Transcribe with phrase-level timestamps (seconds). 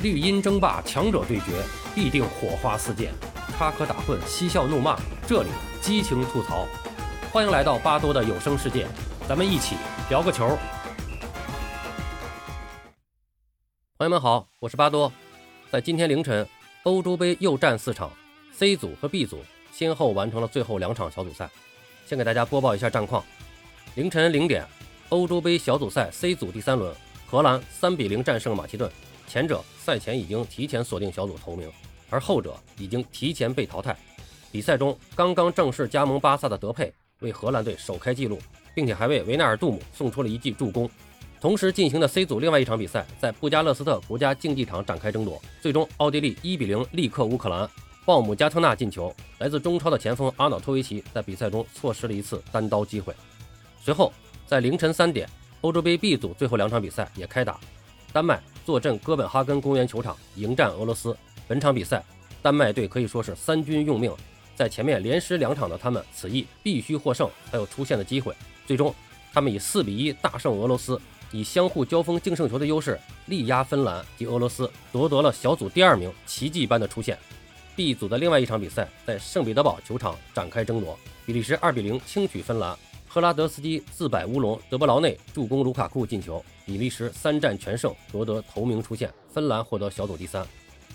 [0.00, 1.60] 绿茵争霸，强者对决，
[1.92, 3.08] 必定火花四溅；
[3.56, 5.48] 插科打诨，嬉笑怒骂，这里
[5.80, 6.68] 激情吐槽。
[7.32, 8.86] 欢迎来到巴多的有声世界，
[9.28, 9.74] 咱们一起
[10.08, 10.56] 聊个球。
[13.98, 15.12] 朋友们好，我是巴多。
[15.68, 16.46] 在今天凌晨，
[16.84, 18.08] 欧洲杯又战四场
[18.52, 19.40] ，C 组和 B 组
[19.72, 21.50] 先后完成了最后两场小组赛。
[22.06, 23.24] 先给大家播报一下战况：
[23.96, 24.64] 凌晨零点，
[25.08, 26.94] 欧洲杯小组赛 C 组第三轮，
[27.26, 28.88] 荷兰三比零战胜马其顿。
[29.28, 31.70] 前者赛前已经提前锁定小组头名，
[32.08, 33.94] 而后者已经提前被淘汰。
[34.50, 38.38] 比赛中刚刚正式加盟巴萨的德佩为荷兰队首开纪录，
[38.74, 40.90] 并且还为维纳尔杜姆送出了一记助攻。
[41.40, 47.68] 同时进行的 C 组另外一场比赛在布加勒斯特国家竞技场展开争夺，最终奥地利一比零力克乌克兰，
[48.06, 49.14] 鲍姆加特纳进球。
[49.38, 53.14] 来自中超的前锋阿瑙托维奇在比赛中错失了一次单刀机会。
[53.80, 54.12] 随后
[54.46, 55.28] 在凌晨三点，
[55.60, 57.60] 欧洲杯 B 组最后两场比赛也开打，
[58.12, 58.42] 丹麦。
[58.68, 61.16] 坐镇哥本哈根公园球场迎战俄罗斯。
[61.46, 62.04] 本场比赛，
[62.42, 64.14] 丹麦队可以说是三军用命，
[64.54, 68.36] 在前面连失两场的他们，此役必须获胜才有出线的机会。
[68.66, 68.94] 最终，
[69.32, 71.00] 他们以四比一大胜俄罗斯，
[71.32, 77.18] 以相互交锋净胜球的优势力压芬兰及俄罗斯，夺得了小组第二名，奇迹般的出线。
[77.74, 82.76] B 组的另外一场比赛在圣彼得堡球场展开争夺，比利时二比零轻取芬兰。
[83.10, 90.46] 赫拉德斯基自摆乌龙，德布劳内助攻卢卡库进球，比利时三战全胜夺得头名出线，芬兰获得小组第三。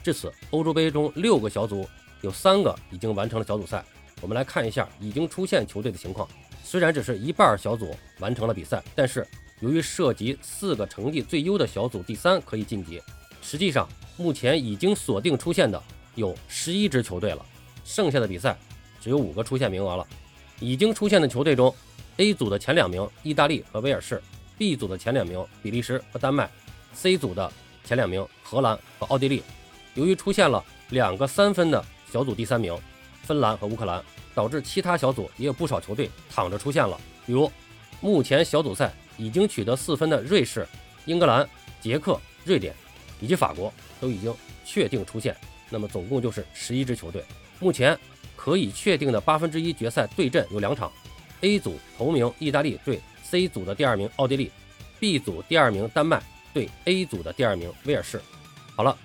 [0.04, 1.88] 至此，欧洲杯中六个小组
[2.22, 3.84] 有三个已经完成了小组赛。
[4.22, 6.30] 我们来看一下已经出现球队的情况。
[6.64, 9.28] 虽然只是一半小组完成了比赛，但是
[9.60, 13.02] 由于涉及四个成绩最优的小组第三可以晋级，
[13.42, 15.82] 实际上目前已经锁定出线的
[16.14, 17.44] 有十一支球队了，
[17.84, 18.56] 剩下的比赛
[19.02, 20.06] 只有五个出线名额了。
[20.60, 21.74] 已经出现的球队中。
[22.18, 24.22] A 组的前两名意大利和威尔士
[24.58, 26.50] ，B 组的前两名比利时和丹麦
[26.94, 27.52] ，C 组的
[27.84, 29.42] 前两名荷兰和奥地利。
[29.96, 32.78] 由于出现了两个三分的小组第三名，
[33.24, 34.04] 芬兰和乌克兰，
[34.36, 37.00] 导致其他小组也有不少球队躺着出现了。
[37.26, 37.52] 比如，
[38.00, 40.68] 目前小组赛已经取得四分的瑞士、
[41.06, 41.48] 英格兰、
[41.82, 42.76] 捷克、瑞典
[43.20, 44.32] 以及法国都已经
[44.64, 45.36] 确定出线。
[45.68, 47.24] 那么总共就是十一支球队。
[47.60, 47.98] 目前
[48.36, 50.92] 可以确定的八分之一决赛对阵有两场。
[51.44, 54.50] A 组头名意大利对 C 组的第二名奥地利
[54.98, 56.24] ，B 组第二名丹麦
[56.54, 58.22] 对 A 组的第二名威尔士。
[58.78, 58.98] 好了，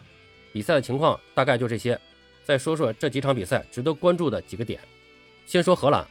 [0.53, 1.99] 比赛的情况大概就这些。
[2.45, 4.81] 再说说这几场比赛值得关注的几个点。
[5.47, 6.07] 先说荷兰，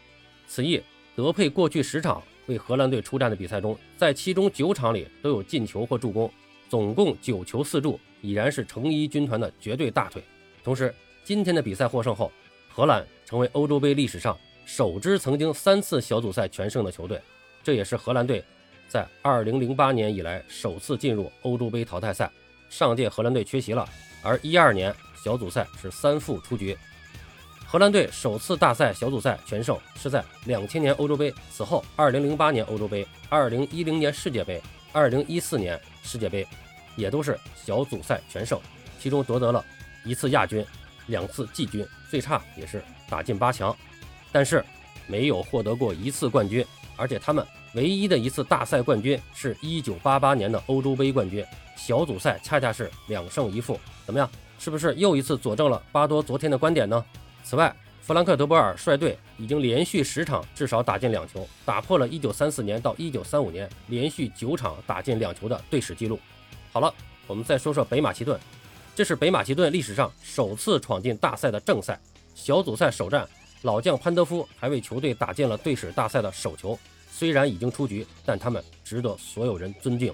[0.47, 0.83] 此役
[1.15, 6.29] 德佩过去十场为荷兰队出战的比赛中，在其中九场里都有进球或助攻，
[6.67, 10.21] 总共九球四助，已然是橙衣军团的绝对大腿。
[10.61, 12.29] 同时，今天的比赛获胜后，
[12.67, 14.37] 荷兰成为欧洲杯历史上。
[14.67, 17.21] 首支曾经三次小组赛全胜的球队，
[17.63, 18.43] 这也是荷兰队
[18.89, 22.29] 在2008年以来首次进入欧洲杯淘汰赛。
[22.69, 23.87] 上届荷兰队缺席了，
[24.21, 26.77] 而12年小组赛是三负出局。
[27.65, 34.61] 荷兰队首次大赛小组赛全胜是在2000年欧洲杯，此后2008年欧洲杯、2010年世界杯、
[34.91, 36.45] 2014年世界杯
[36.97, 38.59] 也都是小组赛全胜，
[38.99, 39.63] 其中夺得了
[40.03, 40.63] 一次亚军、
[41.05, 43.73] 两次季军，最差也是打进八强。
[44.37, 44.63] 但是
[45.07, 46.63] 没有获得过一次冠军，
[46.95, 47.43] 而且他们
[47.73, 51.43] 唯一的一次大赛冠军是一九八八年的欧洲杯冠军，
[51.75, 53.79] 小组赛恰恰是两胜一负。
[54.05, 54.29] 怎么样？
[54.59, 57.03] 是不是又一次佐证了巴多昨天的观点呢？
[57.43, 66.19] 此外，弗兰克·德波尔率队已经连续十场至少打进两球，打破了一九三四年到一九三五年连续九场打进两球的队史记录。
[66.71, 66.93] 好了，
[67.25, 68.39] 我们再说说北马其顿，
[68.95, 71.99] 这是北马其顿历史上首次闯进大赛的正赛，
[72.35, 73.27] 小组赛首战。
[73.63, 76.77] 老将潘德夫还为球队打进了队史大赛的首球，
[77.11, 80.13] 虽然已经出局，但他们值得所有人尊敬。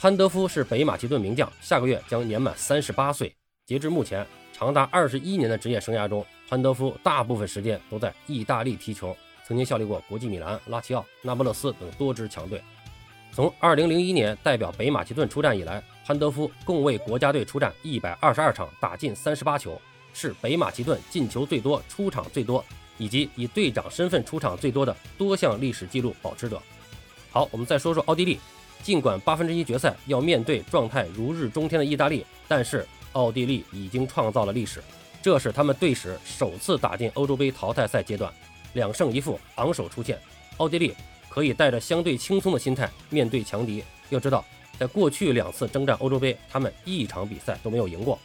[0.00, 3.32] 潘德夫是北马其顿名将，下个月将年满三十八岁。
[3.66, 9.16] 截至目前，长达二十一年的职业生涯中，潘德夫大部分时间都在意大利踢球，
[9.46, 12.60] 曾经效力过国际米兰、拉齐奥、那不勒斯等多支强队。
[13.30, 19.80] 从二零零一年代表北马其顿出战以来，潘德夫共为国家队出战一百二十二场，打进三十八球。
[20.14, 22.64] 是北马其顿进球最多、出场最多，
[22.98, 26.60] 以及以队长身份出场最多的多项历史纪录保持者。
[27.30, 28.38] 好，我们再说说奥地利。
[28.82, 34.82] 尽管八分之一决赛要面对状态如日中天的意大利，但是奥地利已经创造了历史，
[35.22, 38.32] 这是他们队史首次打进欧洲杯淘汰赛阶段，
[38.72, 40.18] 两胜一负，昂首出线。
[40.56, 40.92] 奥地利
[41.28, 43.84] 可以带着相对轻松的心态面对强敌。
[44.10, 44.44] 要知道，
[44.76, 48.18] 在过去两次征战欧洲杯，他们一场比赛都没有赢过。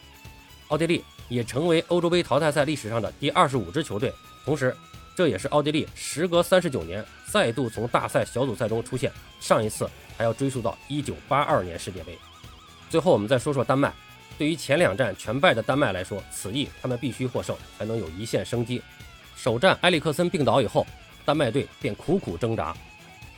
[0.68, 1.04] 奥地利。
[1.28, 4.12] 也成为欧洲杯淘汰赛历史上的第二十五支球队，
[4.44, 4.74] 同时，
[5.14, 12.16] 这也是奥地利时隔三十九年再度从大赛小组赛中出现，上一次还要追溯到一九八二年世界杯。
[12.88, 13.92] 最后，我们再说说丹麦，
[14.38, 18.80] 对于前两战全败的丹麦来说，此役他们必须获胜，才能有一线生机。
[19.36, 20.86] 首战埃里克森病倒以后，
[21.24, 22.74] 丹麦队便苦苦挣扎，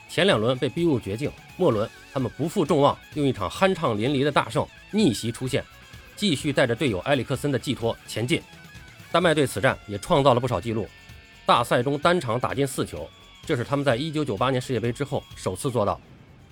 [0.09, 5.65] 前两轮被逼入绝境，末轮他们不负众望，用一场酣畅淋漓的大胜逆袭出线，
[6.21, 8.43] 继续带着队友埃里克森的寄托前进。
[9.11, 10.87] 丹麦队此战也创造了不少记录，
[11.47, 13.09] 大赛中单场打进四球，
[13.47, 15.99] 这是他们在1998年世界杯之后首次做到。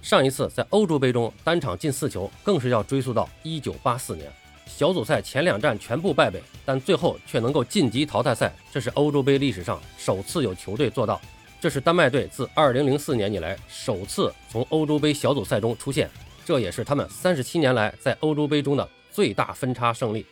[0.00, 4.32] 上一次在欧洲杯中单场进四球，更是要追溯到1984年。
[4.66, 11.20] 小组赛前两战全部败北，但最后却能够晋级淘汰赛，这是欧洲杯历史上首次有球队做到。
[11.60, 16.08] 这是丹麦队自2004年以来首次从欧洲杯小组赛中出现，
[16.46, 18.88] 这也是他们37年来在欧洲杯中的
[19.18, 20.24] 最大分差胜利。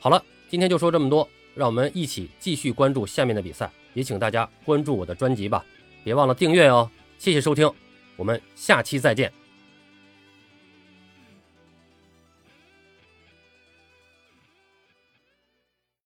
[0.00, 5.62] 好了，今天就说这么多，让我们一起继续关注下面的比赛，也请大家关注我的专辑吧，
[6.02, 6.90] 别忘了订阅哦。
[7.18, 7.70] 谢谢收听。
[8.16, 9.45] 我们下期再见。